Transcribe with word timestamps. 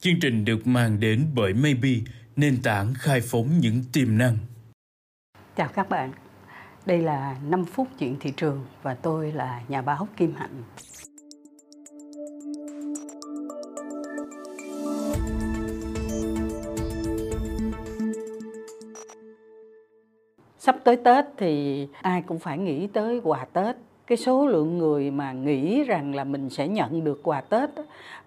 Chương 0.00 0.20
trình 0.20 0.44
được 0.44 0.66
mang 0.66 1.00
đến 1.00 1.26
bởi 1.34 1.54
Maybe, 1.54 1.90
nền 2.36 2.62
tảng 2.62 2.94
khai 2.94 3.20
phóng 3.20 3.58
những 3.60 3.82
tiềm 3.92 4.18
năng. 4.18 4.36
Chào 5.56 5.68
các 5.68 5.88
bạn, 5.88 6.12
đây 6.86 6.98
là 6.98 7.36
5 7.48 7.64
phút 7.64 7.88
chuyện 7.98 8.16
thị 8.20 8.32
trường 8.36 8.66
và 8.82 8.94
tôi 8.94 9.32
là 9.32 9.62
nhà 9.68 9.82
báo 9.82 10.08
Kim 10.16 10.34
Hạnh. 10.34 10.62
Sắp 20.58 20.76
tới 20.84 20.96
Tết 21.04 21.24
thì 21.36 21.86
ai 22.02 22.22
cũng 22.22 22.38
phải 22.38 22.58
nghĩ 22.58 22.86
tới 22.86 23.20
quà 23.24 23.44
Tết 23.44 23.76
cái 24.08 24.18
số 24.18 24.46
lượng 24.46 24.78
người 24.78 25.10
mà 25.10 25.32
nghĩ 25.32 25.84
rằng 25.84 26.14
là 26.14 26.24
mình 26.24 26.50
sẽ 26.50 26.68
nhận 26.68 27.04
được 27.04 27.20
quà 27.22 27.40
Tết 27.40 27.70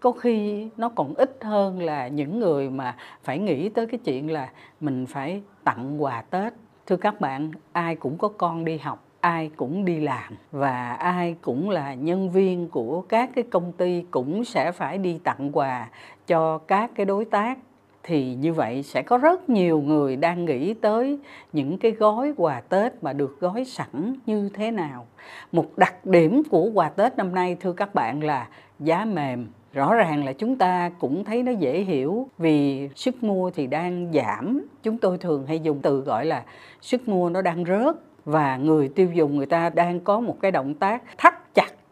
có 0.00 0.12
khi 0.12 0.68
nó 0.76 0.88
còn 0.88 1.14
ít 1.14 1.38
hơn 1.40 1.82
là 1.82 2.08
những 2.08 2.40
người 2.40 2.70
mà 2.70 2.96
phải 3.22 3.38
nghĩ 3.38 3.68
tới 3.68 3.86
cái 3.86 4.00
chuyện 4.04 4.30
là 4.30 4.50
mình 4.80 5.06
phải 5.06 5.42
tặng 5.64 6.02
quà 6.02 6.22
Tết. 6.30 6.52
Thưa 6.86 6.96
các 6.96 7.20
bạn, 7.20 7.50
ai 7.72 7.96
cũng 7.96 8.18
có 8.18 8.28
con 8.28 8.64
đi 8.64 8.78
học 8.78 9.02
ai 9.20 9.50
cũng 9.56 9.84
đi 9.84 10.00
làm 10.00 10.36
và 10.52 10.92
ai 10.92 11.36
cũng 11.40 11.70
là 11.70 11.94
nhân 11.94 12.30
viên 12.30 12.68
của 12.68 13.00
các 13.00 13.30
cái 13.34 13.44
công 13.50 13.72
ty 13.72 14.04
cũng 14.10 14.44
sẽ 14.44 14.72
phải 14.72 14.98
đi 14.98 15.18
tặng 15.24 15.50
quà 15.52 15.88
cho 16.26 16.58
các 16.58 16.90
cái 16.94 17.06
đối 17.06 17.24
tác 17.24 17.58
thì 18.06 18.34
như 18.34 18.52
vậy 18.52 18.82
sẽ 18.82 19.02
có 19.02 19.18
rất 19.18 19.50
nhiều 19.50 19.80
người 19.80 20.16
đang 20.16 20.44
nghĩ 20.44 20.74
tới 20.74 21.18
những 21.52 21.78
cái 21.78 21.92
gói 21.92 22.34
quà 22.36 22.60
Tết 22.60 22.92
mà 23.02 23.12
được 23.12 23.40
gói 23.40 23.64
sẵn 23.64 24.14
như 24.26 24.50
thế 24.54 24.70
nào. 24.70 25.06
Một 25.52 25.78
đặc 25.78 26.06
điểm 26.06 26.42
của 26.50 26.70
quà 26.74 26.88
Tết 26.88 27.16
năm 27.16 27.34
nay, 27.34 27.56
thưa 27.60 27.72
các 27.72 27.94
bạn, 27.94 28.22
là 28.22 28.48
giá 28.78 29.04
mềm. 29.04 29.46
Rõ 29.72 29.94
ràng 29.94 30.24
là 30.24 30.32
chúng 30.32 30.56
ta 30.56 30.90
cũng 30.98 31.24
thấy 31.24 31.42
nó 31.42 31.52
dễ 31.52 31.80
hiểu 31.80 32.28
vì 32.38 32.88
sức 32.94 33.24
mua 33.24 33.50
thì 33.50 33.66
đang 33.66 34.12
giảm. 34.14 34.66
Chúng 34.82 34.98
tôi 34.98 35.18
thường 35.18 35.46
hay 35.46 35.60
dùng 35.60 35.80
từ 35.82 36.00
gọi 36.00 36.26
là 36.26 36.42
sức 36.80 37.08
mua 37.08 37.30
nó 37.30 37.42
đang 37.42 37.64
rớt 37.64 37.96
và 38.24 38.56
người 38.56 38.88
tiêu 38.88 39.08
dùng, 39.14 39.36
người 39.36 39.46
ta 39.46 39.70
đang 39.70 40.00
có 40.00 40.20
một 40.20 40.36
cái 40.40 40.50
động 40.50 40.74
tác 40.74 41.02
thắt 41.18 41.45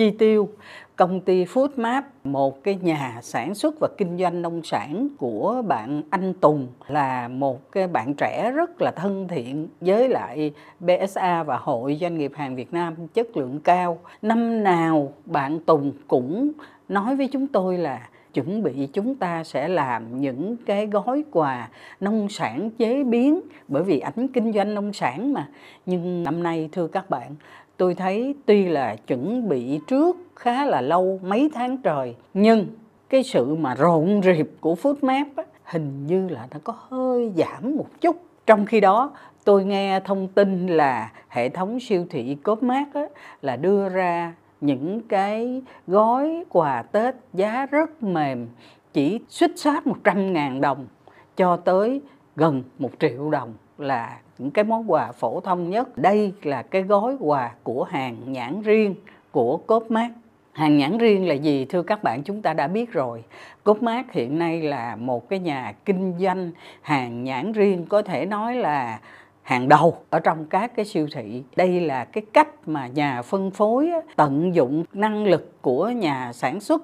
chi 0.00 0.10
tiêu 0.10 0.48
công 0.96 1.20
ty 1.20 1.44
Foodmap, 1.44 2.02
một 2.24 2.64
cái 2.64 2.78
nhà 2.82 3.18
sản 3.22 3.54
xuất 3.54 3.74
và 3.80 3.88
kinh 3.98 4.18
doanh 4.18 4.42
nông 4.42 4.62
sản 4.64 5.08
của 5.18 5.62
bạn 5.66 6.02
anh 6.10 6.34
Tùng 6.34 6.68
là 6.88 7.28
một 7.28 7.72
cái 7.72 7.86
bạn 7.86 8.14
trẻ 8.14 8.50
rất 8.50 8.82
là 8.82 8.90
thân 8.90 9.28
thiện 9.28 9.68
với 9.80 10.08
lại 10.08 10.52
BSA 10.80 11.42
và 11.42 11.56
Hội 11.56 11.98
Doanh 12.00 12.18
nghiệp 12.18 12.32
hàng 12.34 12.56
Việt 12.56 12.72
Nam 12.72 12.94
chất 13.14 13.36
lượng 13.36 13.60
cao. 13.64 13.98
Năm 14.22 14.62
nào 14.62 15.12
bạn 15.24 15.60
Tùng 15.60 15.92
cũng 16.08 16.52
nói 16.88 17.16
với 17.16 17.28
chúng 17.32 17.46
tôi 17.46 17.78
là 17.78 18.08
chuẩn 18.34 18.62
bị 18.62 18.88
chúng 18.92 19.14
ta 19.14 19.44
sẽ 19.44 19.68
làm 19.68 20.20
những 20.20 20.56
cái 20.66 20.86
gói 20.86 21.24
quà 21.30 21.68
nông 22.00 22.28
sản 22.28 22.70
chế 22.78 23.04
biến 23.04 23.40
bởi 23.68 23.82
vì 23.82 24.00
ảnh 24.00 24.28
kinh 24.28 24.52
doanh 24.52 24.74
nông 24.74 24.92
sản 24.92 25.32
mà 25.32 25.48
nhưng 25.86 26.22
năm 26.22 26.42
nay 26.42 26.68
thưa 26.72 26.86
các 26.86 27.10
bạn 27.10 27.34
tôi 27.80 27.94
thấy 27.94 28.34
tuy 28.46 28.68
là 28.68 28.96
chuẩn 28.96 29.48
bị 29.48 29.80
trước 29.86 30.16
khá 30.36 30.64
là 30.64 30.80
lâu 30.80 31.20
mấy 31.22 31.50
tháng 31.54 31.76
trời 31.76 32.14
nhưng 32.34 32.66
cái 33.08 33.22
sự 33.22 33.54
mà 33.54 33.74
rộn 33.74 34.20
rịp 34.24 34.50
của 34.60 34.74
Foodmap 34.82 35.24
á, 35.36 35.44
hình 35.64 36.06
như 36.06 36.28
là 36.28 36.46
nó 36.52 36.58
có 36.64 36.74
hơi 36.88 37.32
giảm 37.36 37.76
một 37.76 37.86
chút. 38.00 38.16
Trong 38.46 38.66
khi 38.66 38.80
đó 38.80 39.12
tôi 39.44 39.64
nghe 39.64 40.00
thông 40.00 40.28
tin 40.28 40.66
là 40.66 41.12
hệ 41.28 41.48
thống 41.48 41.80
siêu 41.80 42.06
thị 42.10 42.34
Copmart 42.34 42.94
á, 42.94 43.04
là 43.42 43.56
đưa 43.56 43.88
ra 43.88 44.34
những 44.60 45.00
cái 45.08 45.62
gói 45.86 46.44
quà 46.48 46.82
Tết 46.82 47.14
giá 47.32 47.66
rất 47.66 48.02
mềm 48.02 48.48
chỉ 48.92 49.20
suýt 49.28 49.50
sát 49.56 49.86
100 49.86 50.32
ngàn 50.32 50.60
đồng 50.60 50.86
cho 51.36 51.56
tới 51.56 52.00
gần 52.36 52.62
một 52.78 52.90
triệu 52.98 53.30
đồng 53.30 53.54
là 53.78 54.18
những 54.38 54.50
cái 54.50 54.64
món 54.64 54.90
quà 54.90 55.12
phổ 55.12 55.40
thông 55.40 55.70
nhất. 55.70 55.98
Đây 55.98 56.32
là 56.42 56.62
cái 56.62 56.82
gói 56.82 57.16
quà 57.20 57.54
của 57.62 57.84
hàng 57.84 58.16
nhãn 58.26 58.62
riêng 58.62 58.94
của 59.30 59.56
Copmart. 59.56 60.12
Hàng 60.52 60.78
nhãn 60.78 60.98
riêng 60.98 61.28
là 61.28 61.34
gì, 61.34 61.64
thưa 61.64 61.82
các 61.82 62.02
bạn 62.02 62.22
chúng 62.22 62.42
ta 62.42 62.54
đã 62.54 62.68
biết 62.68 62.92
rồi. 62.92 63.24
Copmart 63.64 64.06
hiện 64.10 64.38
nay 64.38 64.62
là 64.62 64.96
một 64.96 65.28
cái 65.28 65.38
nhà 65.38 65.74
kinh 65.84 66.14
doanh 66.18 66.50
hàng 66.82 67.24
nhãn 67.24 67.52
riêng, 67.52 67.86
có 67.88 68.02
thể 68.02 68.26
nói 68.26 68.54
là 68.54 69.00
hàng 69.42 69.68
đầu 69.68 69.96
ở 70.10 70.20
trong 70.20 70.44
các 70.44 70.76
cái 70.76 70.84
siêu 70.84 71.06
thị. 71.14 71.44
Đây 71.56 71.80
là 71.80 72.04
cái 72.04 72.22
cách 72.32 72.68
mà 72.68 72.86
nhà 72.86 73.22
phân 73.22 73.50
phối 73.50 73.90
tận 74.16 74.54
dụng 74.54 74.84
năng 74.92 75.24
lực 75.24 75.62
của 75.62 75.88
nhà 75.88 76.32
sản 76.32 76.60
xuất 76.60 76.82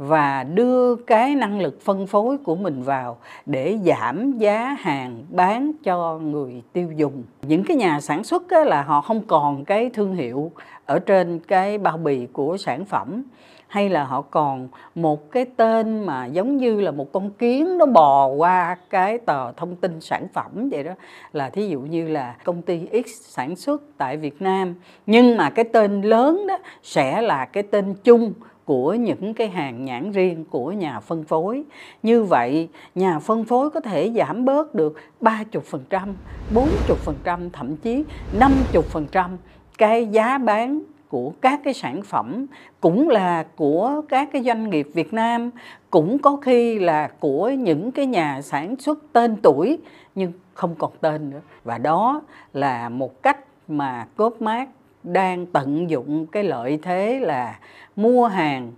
và 0.00 0.44
đưa 0.44 0.96
cái 0.96 1.34
năng 1.34 1.60
lực 1.60 1.80
phân 1.80 2.06
phối 2.06 2.38
của 2.38 2.56
mình 2.56 2.82
vào 2.82 3.16
để 3.46 3.78
giảm 3.84 4.38
giá 4.38 4.76
hàng 4.78 5.22
bán 5.30 5.72
cho 5.82 6.18
người 6.18 6.62
tiêu 6.72 6.92
dùng. 6.96 7.22
Những 7.42 7.64
cái 7.64 7.76
nhà 7.76 8.00
sản 8.00 8.24
xuất 8.24 8.52
là 8.52 8.82
họ 8.82 9.00
không 9.00 9.22
còn 9.26 9.64
cái 9.64 9.90
thương 9.94 10.14
hiệu 10.14 10.52
ở 10.86 10.98
trên 10.98 11.38
cái 11.38 11.78
bao 11.78 11.96
bì 11.96 12.26
của 12.26 12.56
sản 12.56 12.84
phẩm, 12.84 13.22
hay 13.68 13.88
là 13.88 14.04
họ 14.04 14.22
còn 14.22 14.68
một 14.94 15.30
cái 15.30 15.44
tên 15.56 16.06
mà 16.06 16.26
giống 16.26 16.56
như 16.56 16.80
là 16.80 16.90
một 16.90 17.12
con 17.12 17.30
kiến 17.30 17.78
nó 17.78 17.86
bò 17.86 18.26
qua 18.26 18.76
cái 18.90 19.18
tờ 19.18 19.52
thông 19.52 19.76
tin 19.76 20.00
sản 20.00 20.26
phẩm 20.32 20.68
vậy 20.70 20.84
đó 20.84 20.92
là 21.32 21.50
thí 21.50 21.68
dụ 21.68 21.80
như 21.80 22.08
là 22.08 22.34
công 22.44 22.62
ty 22.62 22.86
X 22.92 23.08
sản 23.20 23.56
xuất 23.56 23.82
tại 23.98 24.16
Việt 24.16 24.42
Nam, 24.42 24.74
nhưng 25.06 25.36
mà 25.36 25.50
cái 25.50 25.64
tên 25.64 26.02
lớn 26.02 26.46
đó 26.48 26.58
sẽ 26.82 27.22
là 27.22 27.44
cái 27.44 27.62
tên 27.62 27.94
chung 28.04 28.32
của 28.70 28.94
những 28.94 29.34
cái 29.34 29.48
hàng 29.48 29.84
nhãn 29.84 30.12
riêng 30.12 30.44
của 30.50 30.72
nhà 30.72 31.00
phân 31.00 31.24
phối. 31.24 31.62
Như 32.02 32.24
vậy, 32.24 32.68
nhà 32.94 33.18
phân 33.18 33.44
phối 33.44 33.70
có 33.70 33.80
thể 33.80 34.12
giảm 34.16 34.44
bớt 34.44 34.74
được 34.74 34.96
30%, 35.20 36.14
40%, 36.54 37.50
thậm 37.52 37.76
chí 37.76 38.04
50% 38.38 39.36
cái 39.78 40.06
giá 40.06 40.38
bán 40.38 40.80
của 41.08 41.32
các 41.40 41.60
cái 41.64 41.74
sản 41.74 42.02
phẩm 42.02 42.46
cũng 42.80 43.08
là 43.08 43.46
của 43.56 44.02
các 44.08 44.28
cái 44.32 44.42
doanh 44.42 44.70
nghiệp 44.70 44.88
Việt 44.94 45.12
Nam 45.12 45.50
cũng 45.90 46.18
có 46.18 46.36
khi 46.36 46.78
là 46.78 47.08
của 47.20 47.50
những 47.50 47.90
cái 47.90 48.06
nhà 48.06 48.42
sản 48.42 48.76
xuất 48.76 48.98
tên 49.12 49.36
tuổi 49.42 49.78
nhưng 50.14 50.32
không 50.54 50.74
còn 50.78 50.92
tên 51.00 51.30
nữa 51.30 51.40
và 51.64 51.78
đó 51.78 52.22
là 52.52 52.88
một 52.88 53.22
cách 53.22 53.38
mà 53.68 54.06
Copmart 54.16 54.68
đang 55.02 55.46
tận 55.46 55.90
dụng 55.90 56.26
cái 56.26 56.44
lợi 56.44 56.78
thế 56.82 57.20
là 57.22 57.58
mua 57.96 58.26
hàng 58.26 58.72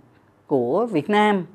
của 0.47 0.85
Việt 0.85 1.09
Nam, 1.09 1.45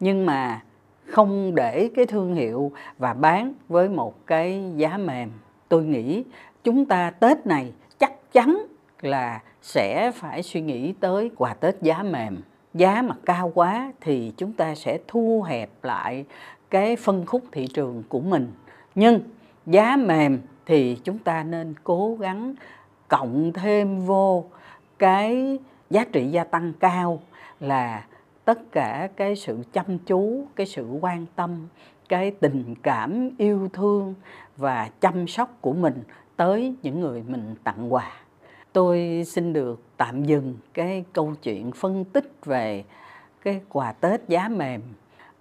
nhưng 0.00 0.26
mà 0.26 0.62
không 1.06 1.54
để 1.54 1.90
cái 1.96 2.06
thương 2.06 2.34
hiệu 2.34 2.72
và 2.98 3.14
bán 3.14 3.52
với 3.68 3.88
một 3.88 4.26
cái 4.26 4.62
giá 4.76 4.96
mềm. 4.98 5.30
Tôi 5.68 5.84
nghĩ 5.84 6.24
chúng 6.64 6.84
ta 6.84 7.10
Tết 7.10 7.46
này 7.46 7.72
chắc 7.98 8.32
chắn 8.32 8.66
là 9.00 9.40
sẽ 9.62 10.10
phải 10.14 10.42
suy 10.42 10.60
nghĩ 10.60 10.94
tới 11.00 11.30
quà 11.36 11.54
Tết 11.54 11.82
giá 11.82 12.02
mềm. 12.02 12.40
Giá 12.74 13.02
mà 13.02 13.14
cao 13.26 13.52
quá 13.54 13.92
thì 14.00 14.32
chúng 14.36 14.52
ta 14.52 14.74
sẽ 14.74 14.98
thu 15.08 15.42
hẹp 15.42 15.70
lại 15.82 16.24
cái 16.70 16.96
phân 16.96 17.26
khúc 17.26 17.42
thị 17.52 17.66
trường 17.66 18.02
của 18.08 18.20
mình. 18.20 18.52
Nhưng 18.94 19.20
giá 19.66 19.96
mềm 19.96 20.38
thì 20.66 20.96
chúng 21.04 21.18
ta 21.18 21.42
nên 21.42 21.74
cố 21.84 22.16
gắng 22.20 22.54
cộng 23.08 23.52
thêm 23.52 24.00
vô 24.00 24.44
cái 24.98 25.58
giá 25.90 26.04
trị 26.04 26.28
gia 26.30 26.44
tăng 26.44 26.72
cao 26.80 27.20
là 27.60 28.06
tất 28.44 28.72
cả 28.72 29.08
cái 29.16 29.36
sự 29.36 29.58
chăm 29.72 29.98
chú, 29.98 30.46
cái 30.56 30.66
sự 30.66 30.98
quan 31.00 31.26
tâm, 31.36 31.68
cái 32.08 32.30
tình 32.30 32.74
cảm 32.82 33.30
yêu 33.38 33.68
thương 33.72 34.14
và 34.56 34.90
chăm 35.00 35.26
sóc 35.26 35.58
của 35.60 35.72
mình 35.72 36.02
tới 36.36 36.74
những 36.82 37.00
người 37.00 37.22
mình 37.22 37.54
tặng 37.64 37.92
quà. 37.92 38.12
Tôi 38.72 39.24
xin 39.26 39.52
được 39.52 39.82
tạm 39.96 40.24
dừng 40.24 40.56
cái 40.74 41.04
câu 41.12 41.34
chuyện 41.42 41.72
phân 41.72 42.04
tích 42.04 42.32
về 42.44 42.84
cái 43.42 43.60
quà 43.68 43.92
tết 43.92 44.20
giá 44.28 44.48
mềm 44.48 44.80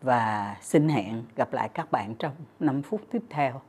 và 0.02 0.56
xin 0.62 0.90
hẹn 0.90 1.24
gặp 1.36 1.54
lại 1.54 1.70
các 1.74 1.92
bạn 1.92 2.16
trong 2.16 2.34
5 2.60 2.82
phút 2.82 3.02
tiếp 3.12 3.22
theo. 3.30 3.62